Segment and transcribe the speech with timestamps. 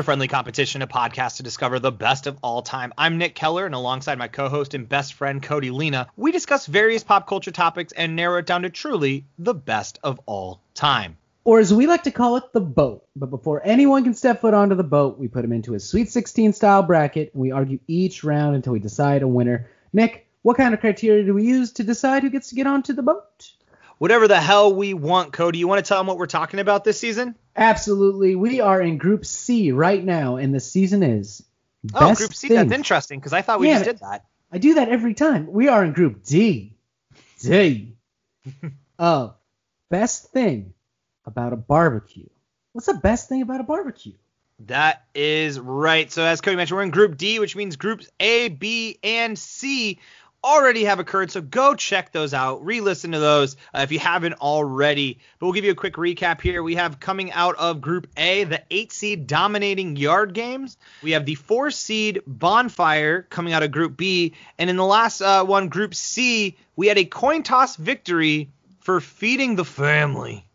[0.00, 2.94] To Friendly Competition, a podcast to discover the best of all time.
[2.96, 6.64] I'm Nick Keller, and alongside my co host and best friend Cody Lena, we discuss
[6.64, 11.18] various pop culture topics and narrow it down to truly the best of all time.
[11.44, 13.04] Or as we like to call it, the boat.
[13.14, 16.10] But before anyone can step foot onto the boat, we put them into a Sweet
[16.10, 19.68] 16 style bracket, and we argue each round until we decide a winner.
[19.92, 22.94] Nick, what kind of criteria do we use to decide who gets to get onto
[22.94, 23.52] the boat?
[23.98, 25.58] Whatever the hell we want, Cody.
[25.58, 27.34] You want to tell them what we're talking about this season?
[27.56, 28.36] Absolutely.
[28.36, 31.42] We are in Group C right now, and the season is.
[31.94, 32.48] Oh, Group C.
[32.48, 32.56] Thing.
[32.56, 33.74] That's interesting because I thought we Yeah.
[33.74, 34.26] just did that.
[34.52, 35.50] I do that every time.
[35.50, 36.76] We are in Group D.
[37.40, 37.96] D.
[38.44, 39.32] of uh,
[39.88, 40.74] best thing
[41.24, 42.28] about a barbecue.
[42.72, 44.12] What's the best thing about a barbecue?
[44.66, 46.10] That is right.
[46.12, 49.98] So as Cody mentioned, we're in Group D, which means Groups A, B, and C
[50.42, 51.30] already have occurred.
[51.30, 52.64] So go check those out.
[52.64, 55.18] Re-listen to those uh, if you haven't already.
[55.38, 56.62] But we'll give you a quick recap here.
[56.62, 60.76] We have coming out of Group A, the eight seed dominating yard games.
[61.02, 65.20] We have the four seed bonfire coming out of Group B, and in the last
[65.20, 70.46] uh, one, Group C, we had a coin toss victory for feeding the family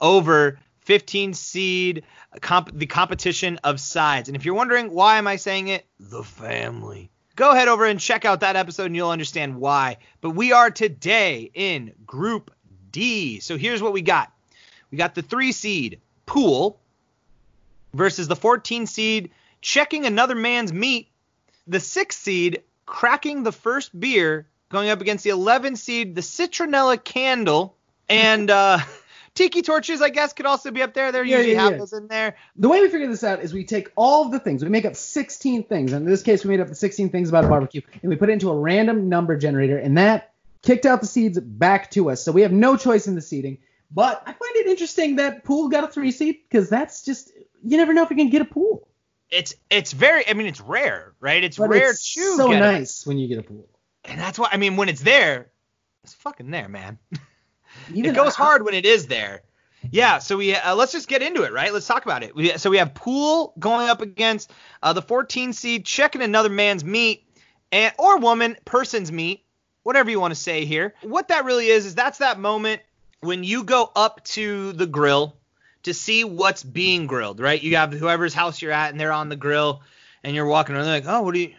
[0.00, 2.04] over 15 seed
[2.40, 4.28] comp- the competition of sides.
[4.28, 7.10] And if you're wondering why am I saying it, the family.
[7.36, 9.98] Go ahead over and check out that episode and you'll understand why.
[10.20, 12.52] But we are today in Group
[12.92, 13.40] D.
[13.40, 14.32] So here's what we got.
[14.90, 16.80] We got the 3 seed Pool
[17.92, 21.08] versus the 14 seed checking another man's meat,
[21.66, 27.02] the 6 seed cracking the first beer going up against the 11 seed the Citronella
[27.02, 27.76] Candle
[28.08, 28.78] and uh
[29.34, 31.10] Tiki torches, I guess, could also be up there.
[31.12, 31.78] There Yeah, usually yeah, have yeah.
[31.78, 32.36] those in there.
[32.56, 34.84] The way we figure this out is we take all of the things, we make
[34.84, 35.92] up 16 things.
[35.92, 38.16] And in this case, we made up the 16 things about a barbecue, and we
[38.16, 42.10] put it into a random number generator, and that kicked out the seeds back to
[42.10, 42.22] us.
[42.22, 43.58] So we have no choice in the seeding.
[43.90, 47.30] But I find it interesting that pool got a three seed because that's just
[47.62, 48.88] you never know if you can get a pool.
[49.30, 50.26] It's it's very.
[50.28, 51.42] I mean, it's rare, right?
[51.44, 52.60] It's But rare it's to so get it.
[52.60, 53.68] nice when you get a pool.
[54.04, 54.48] and that's why.
[54.52, 55.50] I mean, when it's there,
[56.02, 56.98] it's fucking there, man.
[57.92, 59.42] Even it goes I- hard when it is there.
[59.90, 61.72] Yeah, so we uh, let's just get into it, right?
[61.72, 62.34] Let's talk about it.
[62.34, 64.50] We, so we have Pool going up against
[64.82, 67.26] uh, the 14 seed, checking another man's meat,
[67.70, 69.44] and or woman, person's meat,
[69.82, 70.94] whatever you want to say here.
[71.02, 72.80] What that really is is that's that moment
[73.20, 75.36] when you go up to the grill
[75.82, 77.62] to see what's being grilled, right?
[77.62, 79.82] You have whoever's house you're at, and they're on the grill,
[80.22, 81.54] and you're walking around, they're like, oh, what do you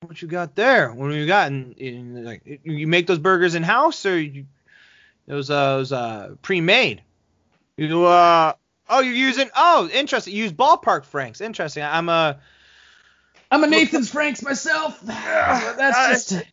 [0.00, 0.92] what you got there?
[0.92, 1.48] What do you got?
[1.48, 4.46] And, and like, you make those burgers in house or you
[5.26, 7.02] those uh, those uh pre-made?
[7.76, 8.52] You uh
[8.88, 10.34] oh you're using oh interesting.
[10.34, 11.40] You use ballpark franks.
[11.40, 11.82] Interesting.
[11.82, 12.38] I'm a
[13.50, 15.00] I'm a Nathan's Franks myself.
[15.02, 16.46] That's Uh, just.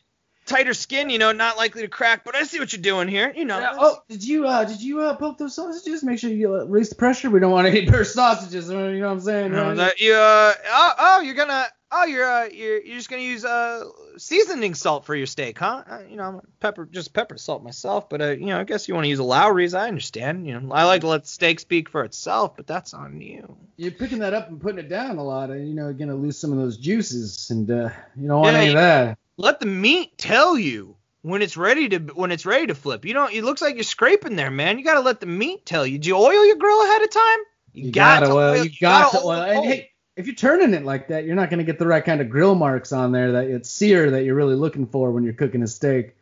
[0.46, 2.24] tighter skin, you know, not likely to crack.
[2.24, 3.32] But I see what you're doing here.
[3.34, 3.58] You know.
[3.58, 6.02] Yeah, oh, did you uh did you uh poke those sausages?
[6.02, 7.30] Make sure you uh, release the pressure.
[7.30, 8.68] We don't want any burst sausages.
[8.68, 9.50] You know what I'm saying?
[9.50, 9.76] You know, right?
[9.76, 13.44] that you uh oh, oh you're gonna oh you're uh you're you're just gonna use
[13.44, 13.84] uh
[14.16, 15.84] seasoning salt for your steak, huh?
[15.88, 18.88] Uh, you know, I'm pepper just pepper salt myself, but uh you know I guess
[18.88, 19.74] you want to use a Lawry's.
[19.74, 20.46] I understand.
[20.46, 23.56] You know, I like to let steak speak for itself, but that's on you.
[23.76, 26.14] You're picking that up and putting it down a lot, and you know, you're gonna
[26.14, 29.18] lose some of those juices, and uh, you don't want Yeah, any of that.
[29.36, 33.04] let the meat tell you when it's ready to when it's ready to flip.
[33.04, 33.32] You don't.
[33.32, 34.78] It looks like you're scraping there, man.
[34.78, 35.98] You gotta let the meat tell you.
[35.98, 37.38] Do you oil your grill ahead of time?
[37.72, 38.56] You, got gotta to oil.
[38.56, 39.40] You got to gotta oil.
[39.40, 42.04] oil And hey, if you're turning it like that, you're not gonna get the right
[42.04, 45.24] kind of grill marks on there that it's sear that you're really looking for when
[45.24, 46.16] you're cooking a steak.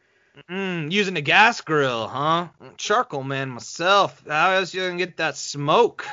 [0.49, 2.49] Mm, using a gas grill, huh?
[2.77, 4.23] Charcoal man myself.
[4.29, 6.07] How else you gonna get that smoke?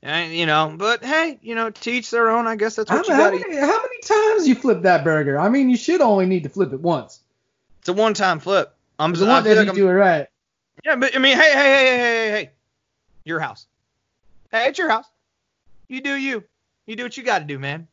[0.00, 2.46] And, you know, but hey, you know, teach their own.
[2.46, 3.36] I guess that's How, what you gotta.
[3.38, 5.38] many, how many times you flip that burger?
[5.40, 7.20] I mean, you should only need to flip it once.
[7.80, 8.72] It's a one-time flip.
[9.00, 10.28] I'm The I one that like you I'm- do it right.
[10.84, 12.50] Yeah, but I mean, hey, hey, hey, hey, hey, hey,
[13.24, 13.66] your house.
[14.52, 15.06] Hey, it's your house.
[15.88, 16.44] You do you.
[16.88, 17.86] You do what you got to do, man.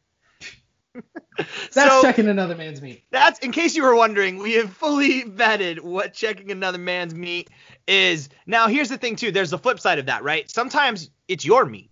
[1.38, 3.04] That's So- checking another man's meat.
[3.12, 7.50] That's in case you were wondering, we have fully vetted what checking another man's meat
[7.88, 8.30] is.
[8.48, 9.32] Now, here's the thing too.
[9.32, 10.50] There's the flip side of that, right?
[10.50, 11.90] Sometimes it's your meat,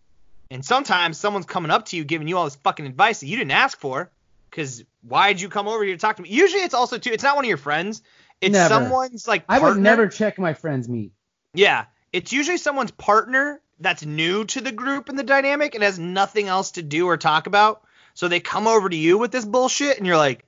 [0.50, 3.36] and sometimes someone's coming up to you giving you all this fucking advice that you
[3.38, 4.10] didn't ask for.
[4.50, 6.30] Because why'd you come over here to talk to me?
[6.30, 7.12] Usually, it's also too.
[7.12, 8.02] It's not one of your friends.
[8.40, 8.70] It's Never.
[8.74, 9.44] someone's like.
[9.50, 11.12] I would never check my friend's meat.
[11.54, 16.00] Yeah, it's usually someone's partner that's new to the group and the dynamic and has
[16.00, 17.84] nothing else to do or talk about.
[18.14, 20.46] So they come over to you with this bullshit, and you're like,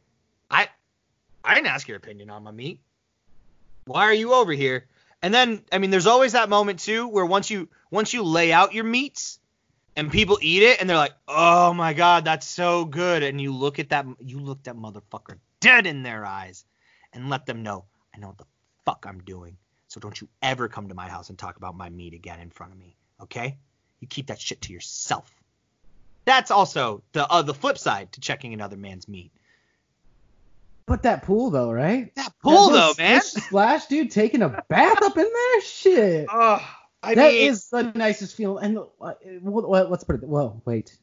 [0.50, 0.68] I,
[1.44, 2.80] I didn't ask your opinion on my meat.
[3.86, 4.86] Why are you over here?
[5.22, 8.52] And then, I mean, there's always that moment too where once you once you lay
[8.52, 9.40] out your meats
[9.96, 13.54] and people eat it and they're like, oh my god, that's so good, and you
[13.54, 16.66] look at that, you look that motherfucker dead in their eyes,
[17.14, 18.46] and let them know, I know what the
[18.86, 19.58] fuck I'm doing.
[19.88, 22.50] So don't you ever come to my house and talk about my meat again in
[22.50, 23.58] front of me, okay?
[24.00, 25.32] You keep that shit to yourself.
[26.26, 29.32] That's also the uh, the flip side to checking another man's meat.
[30.88, 32.14] But that pool though, right?
[32.16, 33.22] That pool That though, little man.
[33.22, 36.28] Splash, dude, taking a bath up in there, shit.
[36.34, 36.62] Oh,
[37.04, 38.64] I That mean, is the nicest feeling.
[38.66, 40.24] And uh, what, what, let's put it.
[40.28, 40.96] Well, wait.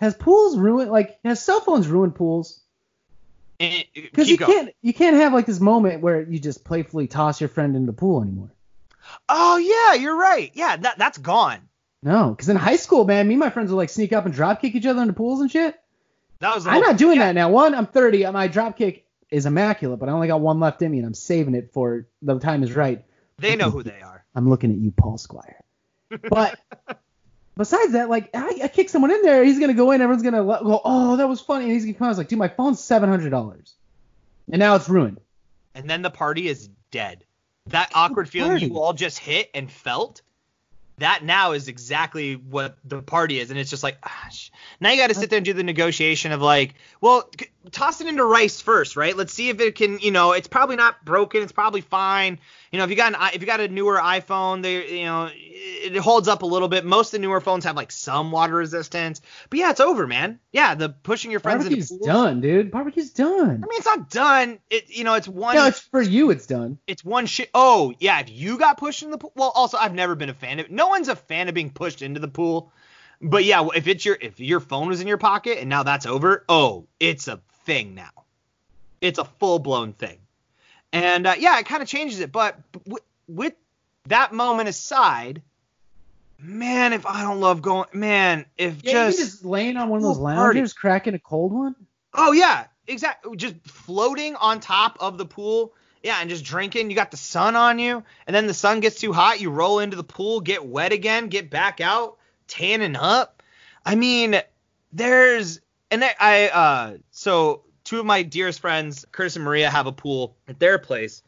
[0.00, 0.90] Has pools ruined?
[0.90, 2.60] Like, has cell phones ruined pools?
[3.60, 4.52] eh, Because you going.
[4.52, 7.84] can't you can't have like this moment where you just playfully toss your friend in
[7.84, 8.50] the pool anymore.
[9.28, 10.50] Oh yeah, you're right.
[10.54, 11.60] Yeah, that that's gone.
[12.02, 14.34] No, because in high school, man, me and my friends would like sneak up and
[14.34, 15.74] drop kick each other into pools and shit.
[16.40, 16.66] That was.
[16.66, 17.26] I'm whole- not doing yeah.
[17.26, 17.50] that now.
[17.50, 18.30] One, I'm 30.
[18.30, 21.14] My drop kick is immaculate, but I only got one left in me, and I'm
[21.14, 23.04] saving it for the time is right.
[23.38, 24.24] They know who they are.
[24.34, 25.62] I'm looking at you, Paul Squire.
[26.28, 26.58] But
[27.56, 30.42] besides that, like I, I kick someone in there, he's gonna go in, everyone's gonna
[30.42, 32.08] let- go, oh, that was funny, and he's gonna come out.
[32.08, 33.74] I was like, dude, my phone's seven hundred dollars,
[34.50, 35.20] and now it's ruined.
[35.74, 37.24] And then the party is dead.
[37.70, 40.22] That awkward feeling you all just hit and felt.
[40.98, 44.28] That now is exactly what the party is, and it's just like, ah,
[44.80, 47.30] now you got to sit there and do the negotiation of like, well,
[47.70, 49.16] toss it into rice first, right?
[49.16, 52.38] Let's see if it can, you know, it's probably not broken, it's probably fine.
[52.70, 55.28] You know, if you got an if you got a newer iPhone, they, you know,
[55.32, 56.84] it, holds up a little bit.
[56.84, 59.20] Most of the newer phones have like some water resistance,
[59.50, 60.38] but yeah, it's over, man.
[60.52, 62.70] Yeah, the pushing your friends into Barbecue's pools- done, dude.
[62.70, 63.48] Barbecue's done.
[63.48, 64.58] I mean, it's not done.
[64.70, 65.56] It, you know, it's one.
[65.56, 66.30] no, it's for you.
[66.30, 66.78] It's done.
[66.86, 67.50] it's one shit.
[67.54, 68.20] Oh, yeah.
[68.20, 70.70] If you got pushed in the pool, well, also I've never been a fan of.
[70.70, 72.72] No one's a fan of being pushed into the pool.
[73.20, 76.06] But yeah, if it's your if your phone was in your pocket and now that's
[76.06, 78.10] over, oh, it's a thing now.
[79.02, 80.18] It's a full blown thing.
[80.90, 82.32] And uh, yeah, it kind of changes it.
[82.32, 83.52] But w- with
[84.06, 85.42] that moment aside,
[86.38, 90.02] man, if I don't love going, man, if Yeah, just, just laying on one of
[90.02, 90.58] those Pool party.
[90.60, 91.76] loungers, cracking a cold one.
[92.14, 93.36] Oh yeah, exactly.
[93.36, 95.74] Just floating on top of the pool.
[96.02, 96.88] Yeah, and just drinking.
[96.88, 99.40] You got the sun on you, and then the sun gets too hot.
[99.40, 102.16] You roll into the pool, get wet again, get back out,
[102.46, 103.42] tanning up.
[103.84, 104.40] I mean,
[104.92, 109.86] there's and I, I uh so two of my dearest friends, Curtis and Maria, have
[109.86, 111.22] a pool at their place,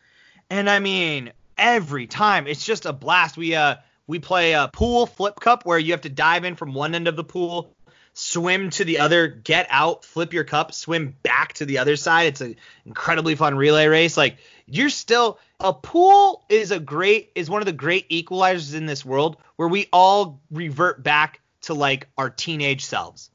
[0.49, 3.37] and I mean every time it's just a blast.
[3.37, 3.77] We uh
[4.07, 7.09] we play a pool flip cup where you have to dive in from one end
[7.09, 7.75] of the pool
[8.13, 12.29] swim to the other, get out, flip your cup, swim back to the other side.
[12.29, 14.17] It's an incredibly fun relay race.
[14.17, 18.87] Like you're still a pool is a great is one of the great equalizers in
[18.87, 23.31] this world where we all revert back to like our teenage selves.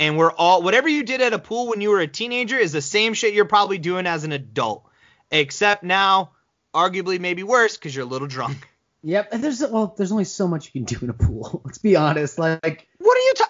[0.00, 2.72] And we're all whatever you did at a pool when you were a teenager is
[2.72, 4.84] the same shit you're probably doing as an adult.
[5.30, 6.30] Except now
[6.74, 8.68] arguably maybe worse cuz you're a little drunk.
[9.04, 9.28] Yep.
[9.32, 11.62] And there's well, there's only so much you can do in a pool.
[11.64, 12.36] Let's be honest.
[12.36, 13.47] Like, What are you talking?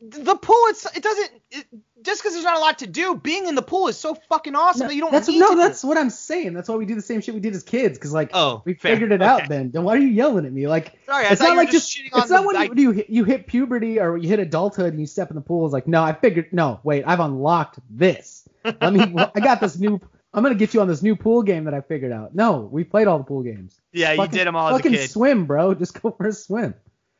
[0.00, 1.66] The, pool, it's it doesn't it,
[2.02, 3.16] just because there's not a lot to do.
[3.16, 5.56] Being in the pool is so fucking awesome that you don't that's need no, to
[5.56, 6.52] that's what I'm saying.
[6.54, 7.98] That's why we do the same shit we did as kids.
[7.98, 8.92] Cause like, Oh, we fair.
[8.94, 9.24] figured it Okay.
[9.28, 9.72] out then.
[9.72, 10.68] Then why are you yelling at me?
[10.68, 11.98] Like, Sorry, I it's not like just just.
[12.12, 14.28] shitting on It's not the when I- you, you hit- you hit puberty or you
[14.28, 15.66] hit adulthood and you step in the pool.
[15.66, 16.52] It's like, no, I figured.
[16.52, 18.48] No, wait, I've unlocked this.
[18.64, 19.00] Let me.
[19.34, 20.00] I got this new.
[20.32, 22.36] I'm gonna get you on this new pool game that I figured out.
[22.36, 23.80] No, we played all the pool games.
[23.92, 25.10] Yeah, you did them all as a Fucking kid.
[25.10, 25.74] swim, bro.
[25.74, 26.74] Just go for a swim.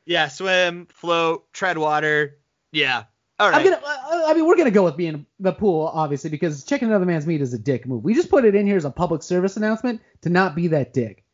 [0.07, 2.37] Yeah, swim, float, tread water.
[2.73, 3.05] Yeah.
[3.41, 3.59] All right.
[3.59, 3.81] I'm gonna.
[4.27, 7.41] I mean, we're gonna go with being the pool, obviously, because checking another man's meat
[7.41, 8.03] is a dick move.
[8.03, 10.93] We just put it in here as a public service announcement to not be that
[10.93, 11.25] dick.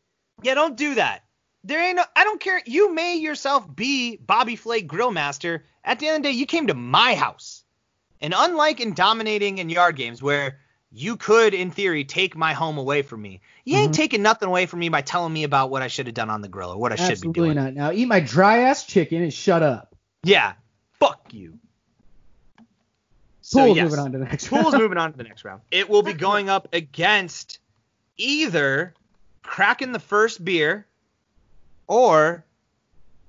[0.43, 1.23] Yeah, don't do that.
[1.63, 2.03] There ain't no.
[2.15, 2.61] I don't care.
[2.65, 5.61] You may yourself be Bobby Flay Grillmaster.
[5.83, 7.63] At the end of the day, you came to my house.
[8.21, 10.59] And unlike in dominating in yard games where
[10.91, 13.95] you could, in theory, take my home away from me, you ain't Mhm.
[13.95, 16.41] taking nothing away from me by telling me about what I should have done on
[16.41, 17.57] the grill or what I should be doing.
[17.57, 17.73] Absolutely not.
[17.73, 19.95] Now eat my dry ass chicken and shut up.
[20.23, 20.53] Yeah.
[21.07, 21.59] Fuck you.
[23.41, 23.83] So, Pool's yes.
[23.85, 24.47] moving on to the next.
[24.47, 24.77] Pool's round.
[24.81, 25.61] moving on to the next round.
[25.69, 27.59] It will be going up against
[28.17, 28.93] either
[29.43, 30.87] cracking the first beer
[31.87, 32.43] or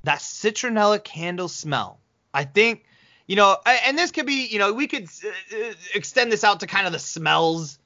[0.04, 1.98] that citronella candle smell.
[2.32, 2.84] I think,
[3.26, 6.60] you know, and this could be, you know, we could uh, uh, extend this out
[6.60, 7.78] to kind of the smells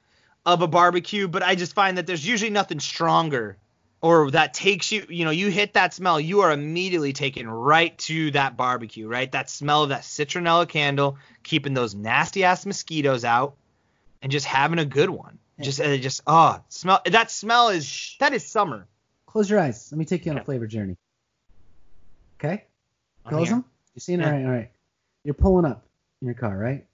[0.45, 3.57] of a barbecue, but I just find that there's usually nothing stronger
[4.01, 7.95] or that takes you, you know, you hit that smell, you are immediately taken right
[7.99, 9.31] to that barbecue, right?
[9.31, 13.55] That smell of that citronella candle, keeping those nasty ass mosquitoes out,
[14.21, 15.37] and just having a good one.
[15.59, 17.01] Just, uh, just, oh, smell.
[17.05, 18.87] That smell is that is summer.
[19.27, 19.89] Close your eyes.
[19.91, 20.97] Let me take you on a flavor journey.
[22.39, 22.63] Okay.
[23.25, 23.63] Close them.
[23.93, 24.23] You seen it?
[24.23, 24.31] Yeah.
[24.31, 24.45] All right.
[24.45, 24.71] All right.
[25.23, 25.85] You're pulling up
[26.19, 26.87] in your car, right?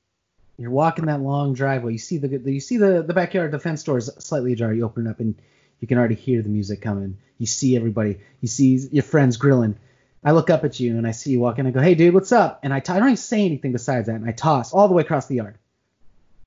[0.58, 1.94] You're walking that long driveway.
[1.94, 3.52] You see the, the you see the the backyard.
[3.52, 4.74] The fence door is slightly ajar.
[4.74, 5.36] You open it up and
[5.80, 7.18] you can already hear the music coming.
[7.38, 8.20] You see everybody.
[8.42, 9.78] You see your friends grilling.
[10.24, 11.66] I look up at you and I see you walking.
[11.68, 14.08] I go, "Hey, dude, what's up?" And I t- I don't even say anything besides
[14.08, 14.16] that.
[14.16, 15.58] And I toss all the way across the yard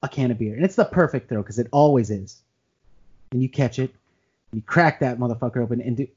[0.02, 2.40] a can of beer, and it's the perfect throw because it always is.
[3.32, 3.94] And you catch it,
[4.52, 6.08] you crack that motherfucker open, and do,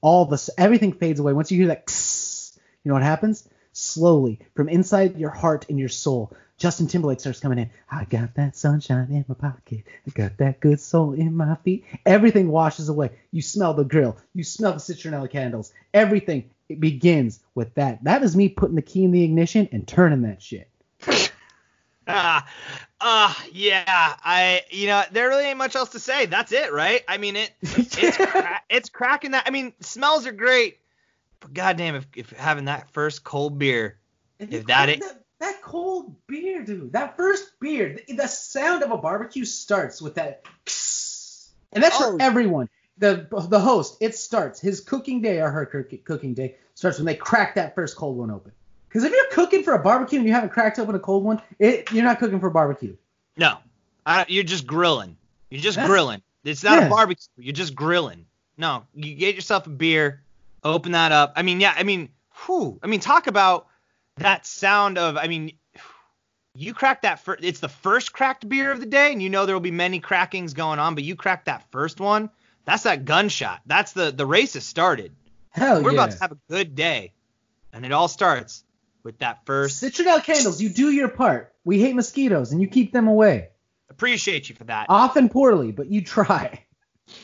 [0.00, 1.84] all the everything fades away once you hear that.
[2.84, 3.48] you know what happens?
[3.72, 6.32] slowly from inside your heart and your soul.
[6.60, 7.70] Justin Timberlake starts coming in.
[7.90, 9.82] I got that sunshine in my pocket.
[10.06, 11.86] I got that good soul in my feet.
[12.04, 13.12] Everything washes away.
[13.32, 14.18] You smell the grill.
[14.34, 15.72] You smell the citronella candles.
[15.94, 18.04] Everything it begins with that.
[18.04, 20.70] That is me putting the key in the ignition and turning that shit.
[22.12, 22.44] Ah,
[23.00, 23.84] uh, yeah.
[23.86, 26.26] I, you know, there really ain't much else to say.
[26.26, 27.04] That's it, right?
[27.06, 29.44] I mean, it, it's, cra- it's cracking that.
[29.46, 30.78] I mean, smells are great,
[31.38, 33.98] but goddamn, if, if having that first cold beer,
[34.40, 38.90] if that it, that, that cold beer, dude, that first beer, the, the sound of
[38.92, 40.44] a barbecue starts with that,
[41.72, 42.16] and that's Oh.
[42.16, 42.68] for everyone.
[42.98, 45.64] The the host, it starts his cooking day or her
[46.04, 48.52] cooking day starts when they crack that first cold one open.
[48.88, 51.40] Because if you're cooking for a barbecue and you haven't cracked open a cold one,
[51.58, 52.94] it, you're not cooking for a barbecue.
[53.36, 53.56] no,
[54.04, 55.16] I, you're just grilling.
[55.50, 56.22] You're just That's- grilling.
[56.44, 56.86] It's not Yeah.
[56.86, 57.26] a barbecue.
[57.38, 58.26] You're just grilling.
[58.58, 60.22] No, you get yourself a beer,
[60.64, 61.32] open that up.
[61.36, 61.72] I mean, yeah.
[61.76, 62.10] I mean,
[62.46, 62.78] whew.
[62.82, 63.66] I mean, talk about
[64.20, 65.16] that sound of.
[65.16, 65.52] I mean,
[66.54, 67.44] you crack that first.
[67.44, 70.00] It's the first cracked beer of the day, and you know there will be many
[70.00, 72.30] crackings going on, but you crack that first one.
[72.64, 73.60] That's that gunshot.
[73.66, 75.14] That's the the race has started.
[75.50, 75.84] Hell yeah.
[75.84, 76.04] We're yeah.
[76.04, 77.12] about to have a good day,
[77.72, 78.64] and it all starts
[79.02, 79.82] with that first.
[79.82, 81.52] Citronella candles, you do your part.
[81.64, 83.48] We hate mosquitoes and you keep them away.
[83.88, 84.86] Appreciate you for that.
[84.88, 86.64] Often poorly, but you try.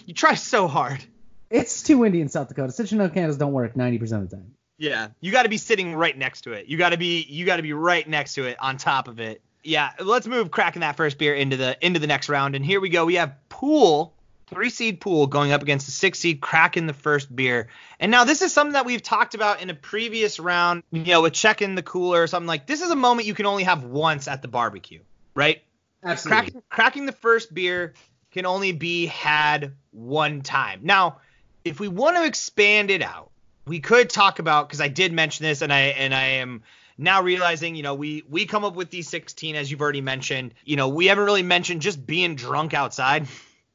[0.04, 1.02] You try so hard.
[1.48, 2.72] It's too windy in South Dakota.
[2.72, 4.52] Citronella candles don't work 90% of the time.
[4.78, 6.66] Yeah, you got to be sitting right next to it.
[6.66, 9.20] You got to be you got to be right next to it, on top of
[9.20, 9.40] it.
[9.64, 12.54] Yeah, let's move cracking that first beer into the into the next round.
[12.54, 13.06] And here we go.
[13.06, 14.12] We have pool,
[14.48, 17.68] three seed pool going up against the six seed cracking the first beer.
[17.98, 20.82] And now this is something that we've talked about in a previous round.
[20.90, 22.66] You know, with checking the cooler or something like.
[22.66, 25.00] This is a moment you can only have once at the barbecue,
[25.34, 25.62] right?
[26.04, 26.36] Absolutely.
[26.36, 27.94] cracking, cracking the first beer
[28.30, 30.80] can only be had one time.
[30.82, 31.20] Now,
[31.64, 33.30] if we want to expand it out,
[33.66, 36.62] we could talk about because I did mention this, and I and I am
[36.98, 40.54] now realizing, you know, we we come up with these 16 as you've already mentioned.
[40.64, 43.26] You know, we haven't really mentioned just being drunk outside.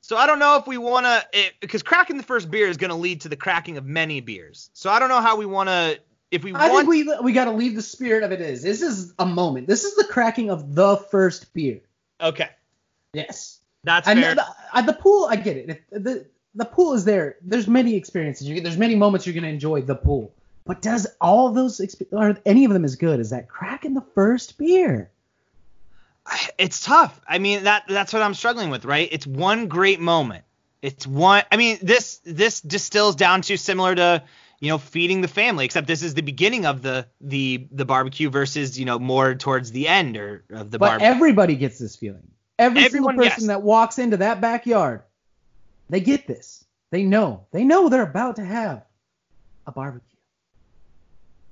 [0.03, 1.25] So I don't know if we want to
[1.59, 4.69] because cracking the first beer is going to lead to the cracking of many beers.
[4.73, 5.99] So I don't know how we want to
[6.31, 8.41] if we want, I want think we we got to leave the spirit of it
[8.41, 8.63] is.
[8.63, 9.67] This is a moment.
[9.67, 11.81] This is the cracking of the first beer.
[12.19, 12.49] Okay.
[13.13, 13.59] Yes.
[13.83, 14.35] That's I fair.
[14.35, 15.25] know the, uh, the pool.
[15.29, 15.83] I get it.
[15.91, 17.37] If the the pool is there.
[17.41, 18.47] There's many experiences.
[18.47, 20.33] You, there's many moments you're gonna enjoy the pool.
[20.65, 24.03] But does all those exp- are any of them as good as that cracking the
[24.13, 25.11] first beer?
[26.57, 27.19] it's tough.
[27.27, 29.07] I mean that that's what I'm struggling with, right?
[29.11, 30.43] It's one great moment.
[30.81, 34.23] It's one I mean this this distills down to similar to
[34.59, 38.29] you know feeding the family except this is the beginning of the the the barbecue
[38.29, 41.07] versus you know more towards the end or of the But barbecue.
[41.07, 42.27] everybody gets this feeling.
[42.59, 43.47] Every Everyone, single person yes.
[43.47, 45.01] that walks into that backyard,
[45.91, 46.65] they get this.
[46.89, 47.45] They know.
[47.51, 48.83] They know they're about to have
[49.67, 50.07] a barbecue.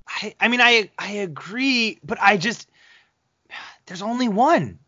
[0.08, 2.68] I, I mean I I agree, but I just
[3.86, 4.80] there's only one.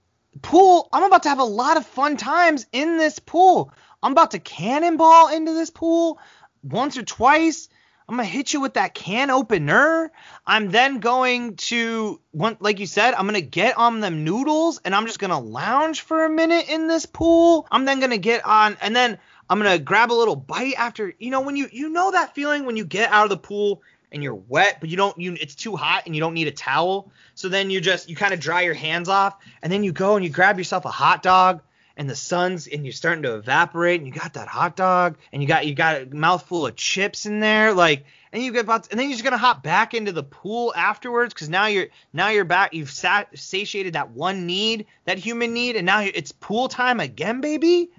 [0.42, 3.74] Pool, I'm about to have a lot of fun times in this pool.
[4.02, 6.18] I'm about to cannonball into this pool
[6.64, 7.68] once or twice.
[8.08, 10.12] I'm gonna hit you with that can opener.
[10.46, 15.06] I'm then going to, like you said, I'm gonna get on them noodles and I'm
[15.06, 17.68] just gonna lounge for a minute in this pool.
[17.70, 19.20] I'm then gonna get on, and then
[19.52, 21.14] I'm gonna grab a little bite after.
[21.20, 23.82] You know when you you know that feeling when you get out of the pool
[24.10, 26.52] and you're wet, but you don't you it's too hot and you don't need a
[26.52, 27.12] towel.
[27.36, 30.16] So then you just you kind of dry your hands off and then you go
[30.16, 31.62] and you grab yourself a hot dog
[31.98, 35.42] and the sun's and you're starting to evaporate and you got that hot dog and
[35.42, 38.90] you got you got a mouthful of chips in there like and you get about
[38.90, 42.30] and then you're just gonna hop back into the pool afterwards because now you're now
[42.30, 46.70] you're back you've sat, satiated that one need that human need and now it's pool
[46.70, 47.90] time again baby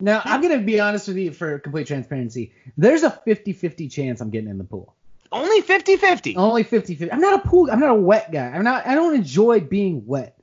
[0.00, 2.52] Now, I'm going to be honest with you for complete transparency.
[2.76, 4.94] There's a 50-50 chance I'm getting in the pool.
[5.32, 7.08] only 50 50 Only 50-50.
[7.12, 7.70] I'm not a pool.
[7.70, 8.46] I'm not a wet guy.
[8.46, 8.86] I'm not.
[8.86, 10.36] I don't enjoy being wet.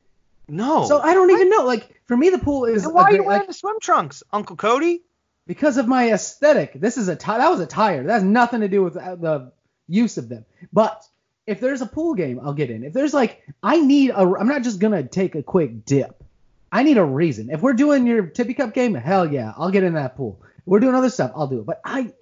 [0.48, 1.66] no So I don't even know.
[1.66, 3.80] Like for me, the pool is Then why are you great- wearing like, the swim
[3.82, 5.02] trunks uncle cody
[5.48, 6.74] because of my aesthetic.
[6.74, 8.04] This is a ti- that was a tire.
[8.04, 9.52] That has nothing to do with uh, the
[9.88, 10.46] use of them.
[10.72, 11.04] But
[11.46, 12.84] if there's a pool game, I'll get in.
[12.84, 16.24] If there's like I need a I'm not just gonna take a quick dip.
[16.72, 17.50] I need a reason.
[17.50, 20.42] If we're doing your tippy cup game, hell yeah, I'll get in that pool.
[20.58, 21.66] If we're doing other stuff, I'll do it.
[21.66, 22.14] But I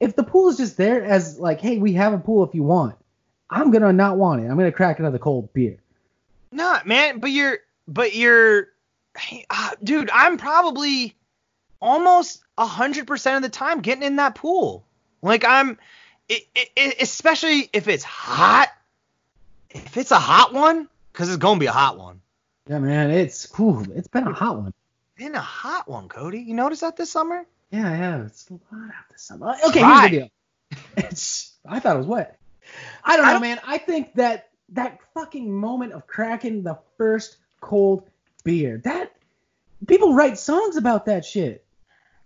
[0.00, 2.62] if the pool is just there as like, hey, we have a pool if you
[2.62, 2.96] want,
[3.50, 4.48] I'm gonna not want it.
[4.48, 5.78] I'm gonna crack another cold beer.
[6.52, 7.58] Nah, man, but you're,
[7.88, 8.68] but you're,
[9.50, 10.10] uh, dude.
[10.12, 11.16] I'm probably
[11.80, 14.86] almost hundred percent of the time getting in that pool.
[15.22, 15.78] Like I'm,
[16.28, 18.68] it, it, especially if it's hot.
[19.70, 22.20] If it's a hot one, because it's gonna be a hot one.
[22.68, 24.74] Yeah, man, it's whew, it's been a hot one.
[25.16, 26.40] Been a hot one, Cody.
[26.40, 27.44] You notice that this summer?
[27.70, 29.54] Yeah, yeah, it's a lot out this summer.
[29.68, 30.08] Okay, Dry.
[30.08, 30.28] here's the deal.
[30.96, 32.38] It's I thought it was wet.
[33.04, 33.60] I don't I know, don't- man.
[33.66, 38.08] I think that that fucking moment of cracking the first cold
[38.44, 38.80] beer.
[38.84, 39.12] That
[39.86, 41.64] people write songs about that shit.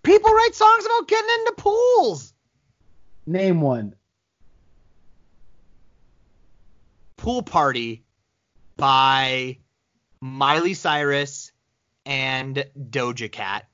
[0.03, 2.33] People write songs about getting into pools.
[3.27, 3.95] Name one.
[7.19, 8.03] Pool Party
[8.79, 9.59] by
[10.21, 11.53] Miley Cyrus
[12.07, 13.67] and Doja Cat.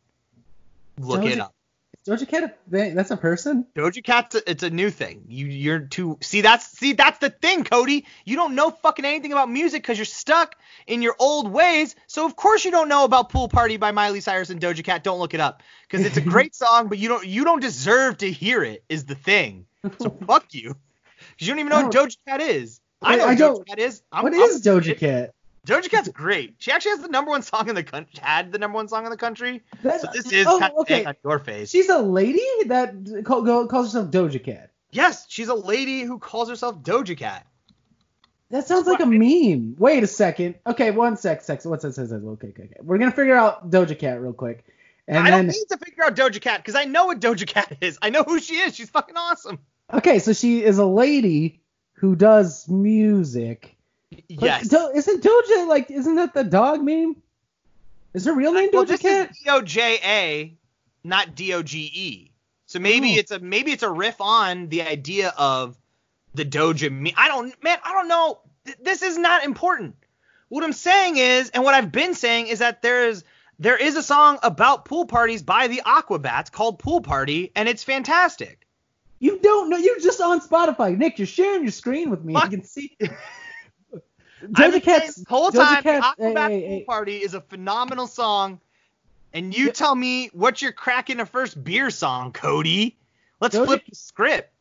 [0.98, 1.54] Look Doja- it up.
[2.06, 3.66] Doja Cat, that's a person.
[3.74, 5.24] Doja Cat's a, it's a new thing.
[5.26, 8.06] You you're too see that's see that's the thing, Cody.
[8.24, 10.54] You don't know fucking anything about music because you're stuck
[10.86, 11.96] in your old ways.
[12.06, 15.02] So of course you don't know about Pool Party by Miley Cyrus and Doja Cat.
[15.02, 18.18] Don't look it up because it's a great song, but you don't you don't deserve
[18.18, 18.84] to hear it.
[18.88, 19.66] Is the thing.
[19.98, 20.76] So fuck you
[21.18, 22.80] because you don't even know what Doja Cat is.
[23.02, 24.02] I know I what Doja Cat is.
[24.12, 25.34] I'm, what is Doja Cat?
[25.66, 26.54] Doja Cat's great.
[26.58, 28.12] She actually has the number one song in the country.
[28.23, 29.62] Had the number one song in the country.
[29.82, 31.04] That- So this is oh, kind of okay.
[31.04, 31.70] on your face.
[31.70, 34.70] She's a lady that calls herself Doja Cat.
[34.92, 37.46] yes, she's a lady who calls herself Doja Cat.
[38.50, 39.75] That sounds like a meme.
[39.76, 40.54] Wait a second.
[40.64, 41.64] Okay, one sec, sec.
[41.64, 41.94] What's that?
[41.94, 42.76] Says okay, okay, okay.
[42.80, 44.64] We're gonna figure out Doja Cat real quick,
[45.08, 47.44] and I then don't need to figure out Doja Cat because I know what Doja
[47.44, 47.99] Cat is.
[48.00, 48.76] I know who she is.
[48.76, 49.58] She's fucking awesome.
[49.92, 51.61] okay, so she is a lady
[51.94, 53.75] who does music.
[54.28, 54.72] Yes.
[54.72, 55.90] Isn't Doja like?
[55.90, 57.16] Isn't that the dog meme?
[58.14, 59.32] Is her real name well, Doja this Cat?
[59.32, 60.54] D O J A,
[61.04, 62.30] not D O G E.
[62.66, 63.18] So maybe Oh.
[63.18, 65.76] it's a maybe it's a riff on the idea of
[66.34, 66.90] the Doja.
[66.90, 67.12] meme.
[67.16, 67.78] I don't, man.
[67.84, 68.40] I don't know.
[68.64, 69.96] Th- This is not important.
[70.48, 73.25] What I'm saying is, and what I've been saying is that there is
[73.58, 77.82] there is a song about pool parties by the Aquabats called Pool Party, and it's
[77.82, 78.66] fantastic.
[79.18, 79.78] You don't know.
[79.78, 81.18] You're just on Spotify, Nick.
[81.18, 82.34] You're sharing your screen with me.
[82.34, 82.96] You can see.
[84.43, 86.85] Doja Cat's whole time, Cat's- the Aquabat hey, hey.
[86.85, 88.61] Party is a phenomenal song,
[89.33, 89.72] and you Yeah.
[89.72, 92.96] tell me what you're cracking a first beer song, Cody.
[93.40, 94.53] Let's Doja- flip the script.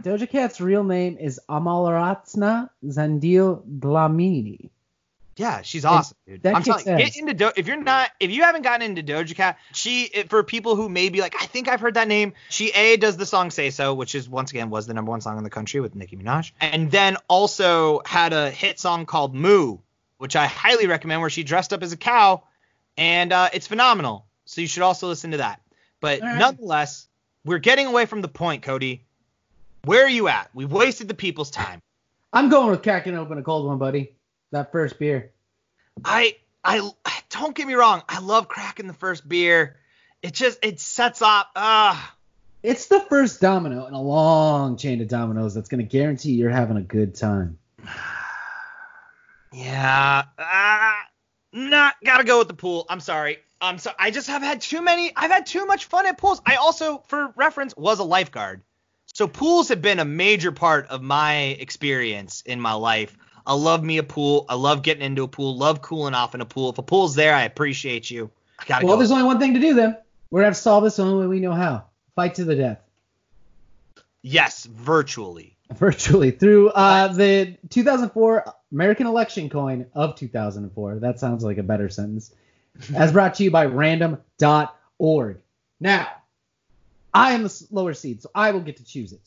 [0.00, 4.63] Doja Cat's real name is Amalaratna Zandil Dlamini.
[5.36, 6.42] Yeah, she's awesome, dude.
[6.42, 9.02] that I'm telling you, get into Do- if you're not if you haven't gotten into
[9.02, 12.34] Doja Cat, she for people who may be like, I think I've heard that name.
[12.50, 15.20] She a does the song Say So, which is once again was the number one
[15.20, 19.34] song in the country with Nicki Minaj, and then also had a hit song called
[19.34, 19.78] Moo,
[20.18, 22.44] which I highly recommend, where she dressed up as a cow,
[22.96, 24.26] and uh, it's phenomenal.
[24.44, 25.60] So you should also listen to that.
[26.00, 26.38] But right.
[26.38, 27.08] nonetheless,
[27.44, 29.04] we're getting away from the point, Cody.
[29.84, 30.50] Where are you at?
[30.54, 31.82] We've wasted the people's time.
[32.32, 34.13] I'm going with cracking open a cold one, buddy.
[34.54, 35.32] That first beer.
[36.04, 36.92] I I
[37.28, 38.04] don't get me wrong.
[38.08, 39.74] I love cracking the first beer.
[40.22, 41.50] It just it sets up.
[41.56, 42.14] Ah,
[42.62, 46.50] It's the first domino in a long chain of dominoes that's going to guarantee you're
[46.50, 47.58] having a good time.
[49.52, 50.22] yeah.
[50.38, 51.00] Ah,
[51.52, 52.86] not gotta go with the pool.
[52.88, 53.38] I'm sorry.
[53.60, 53.96] I'm sorry.
[53.98, 55.10] I just have had too many.
[55.16, 56.40] I've had too much fun at pools.
[56.46, 58.62] I also, for reference, was a lifeguard.
[59.06, 63.16] So pools have been a major part of my experience in my life.
[63.46, 64.46] I love me a pool.
[64.48, 65.56] I love getting into a pool.
[65.56, 66.70] Love cooling off in a pool.
[66.70, 68.30] If a pool's there, I appreciate you.
[68.58, 68.98] I gotta Well, go.
[69.00, 69.96] there's only one thing to do then.
[70.30, 71.84] We're to have to solve this the only way we know how.
[72.16, 72.80] Fight to the death.
[74.22, 75.50] Yes, virtually.
[75.74, 80.96] Virtually through uh, the 2004 American election coin of 2004.
[80.96, 82.32] That sounds like a better sentence.
[82.94, 85.38] As brought to you by random.org.
[85.80, 86.08] Now,
[87.12, 89.20] I am the lower seed, so I will get to choose it.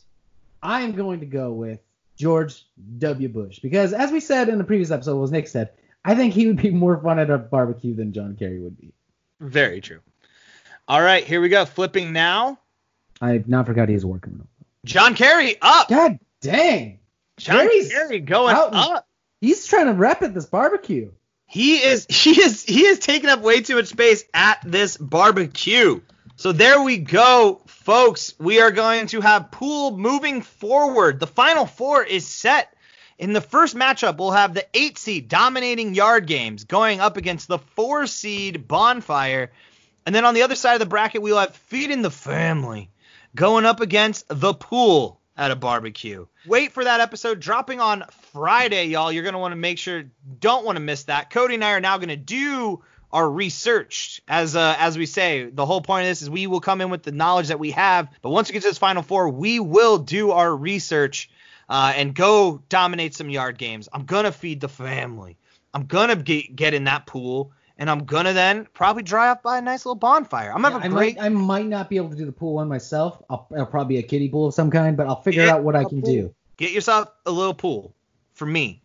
[0.62, 1.80] I am going to go with
[2.17, 2.65] George
[2.97, 3.30] W.
[3.30, 5.69] Bush because, as we said in the previous episode, as Nick said,
[6.03, 8.93] I think he would be more fun at a barbecue than John Kerry would be.
[9.39, 9.99] Very true.
[10.88, 11.65] All right, here we go.
[11.65, 12.60] Flipping now.
[13.21, 14.47] I not forgot he's working.
[14.86, 15.89] John Kerry up.
[15.89, 16.99] God dang,
[17.38, 19.08] John Kerry's Kerry going out up.
[19.41, 21.12] he's trying to rep at this barbecue.
[21.45, 26.01] He is he is he is taking up way too much space at this barbecue.
[26.38, 28.36] So there we go, folks.
[28.38, 31.19] We are going to have pool moving forward.
[31.19, 32.76] The final four is set.
[33.17, 37.47] In the first matchup, we'll have the eight seed dominating yard games going up against
[37.47, 39.52] the four seed bonfire.
[40.06, 42.91] And then on the other side of the bracket, we'll have feeding the family
[43.34, 46.28] going up against the pool at a barbecue.
[46.45, 49.12] Wait for that episode dropping on Friday, y'all.
[49.12, 50.04] You're going to want to make sure
[50.39, 51.32] don't want to miss that.
[51.32, 54.22] Cody and I are now going to do our research.
[54.28, 56.89] As uh, as we say, the whole point of this is we will come in
[56.89, 59.60] with the knowledge that we have, but once we get to this final four, we
[59.60, 61.30] will do our research
[61.70, 63.89] uh, and go dominate some yard games.
[63.91, 65.38] I'm gonna feed the family.
[65.74, 69.58] I'm gonna get, get in that pool, and I'm gonna then probably dry up by
[69.58, 70.52] a nice little bonfire.
[70.54, 72.67] I'm I a great might I might not be able to do the pool one
[72.67, 73.22] myself.
[73.30, 75.63] I'll, it'll probably be a kiddie pool of some kind, but I'll figure Get out
[75.63, 76.12] what I can pool.
[76.12, 76.34] do.
[76.58, 77.93] Get yourself a little pool
[78.34, 78.82] for me.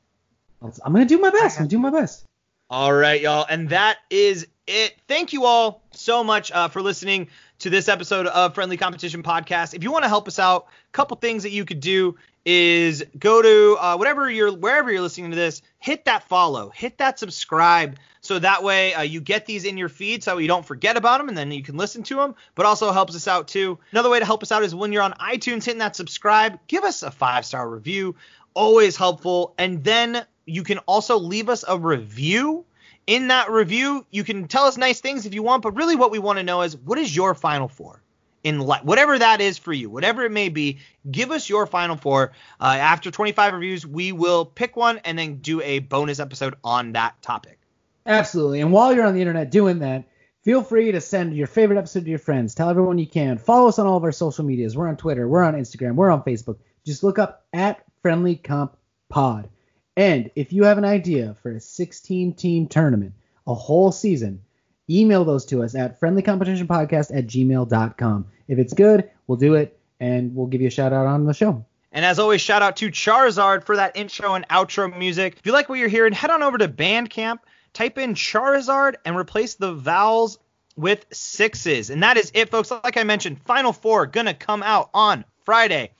[0.63, 1.57] I'm gonna do my best.
[1.57, 2.27] I'm gonna do my best.
[2.73, 3.45] All right, y'all.
[3.47, 4.95] And that is it.
[5.07, 9.75] Thank you all so much uh, for listening to this episode of Friendly Competition Podcast.
[9.75, 13.05] If you want to help us out, a couple things that you could do is
[13.19, 17.19] go to uh, whatever you're wherever you're listening to this, hit that follow, hit that
[17.19, 20.97] subscribe, so that way uh, you get these in your feed, so you don't forget
[20.97, 22.35] about them, and then you can listen to them.
[22.55, 23.79] But also helps us out too.
[23.91, 26.85] Another way to help us out is when you're on iTunes, hitting that subscribe, give
[26.85, 28.17] us a five star review,
[28.55, 32.65] always helpful, and then you can also leave us a review.
[33.07, 36.11] In that review, you can tell us nice things if you want, but really what
[36.11, 38.03] we want to know is what is your final four?
[38.45, 40.79] in life, whatever that is for you, whatever it may be,
[41.11, 42.33] give us your final four.
[42.61, 46.93] Uh, after 25 reviews, we will pick one and then do a bonus episode on
[46.93, 47.59] that topic.
[48.05, 48.61] Absolutely.
[48.61, 50.05] And while you're on the internet doing that,
[50.43, 52.55] feel free to send your favorite episode to your friends.
[52.55, 53.39] Tell everyone you can.
[53.39, 54.77] Follow us on all of our social medias.
[54.77, 56.59] We're on Twitter, we're on Instagram, we're on Facebook.
[56.85, 58.77] Just look up at Friendly Comp
[59.09, 59.49] Pod.
[59.97, 63.13] And if you have an idea for a 16 team tournament,
[63.47, 64.43] a whole season,
[64.89, 68.27] email those to us at friendlycompetitionpodcast at gmail.com.
[68.49, 71.35] If it's good, we'll do it and we'll give you a shout out on the
[71.35, 71.65] show.
[71.93, 75.37] And as always, shout out to Charizard for that intro and outro music.
[75.39, 77.41] If you like what you're hearing, head on over to Bandcamp,
[77.75, 80.39] type in Charizard, and replace the vowels
[80.75, 81.91] with sixes.
[81.91, 82.71] And that is it, folks.
[82.71, 85.91] Like I mentioned, Final Four gonna come out on Friday.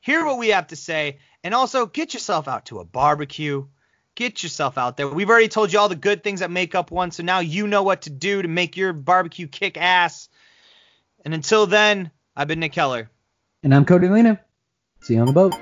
[0.00, 3.66] Hear what we have to say, and also get yourself out to a barbecue
[4.14, 5.08] Get yourself out there.
[5.08, 7.66] We've already told you all the good things that make up one, so now you
[7.66, 10.28] know what to do to make your barbecue kick ass.
[11.24, 13.08] And until then, I've been Nick Keller.
[13.62, 14.40] And I'm Cody Lena.
[15.00, 15.54] See you on the boat.